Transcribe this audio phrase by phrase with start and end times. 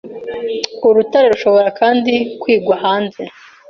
[0.87, 3.21] Urutare rushobora kandi kwigwa hanze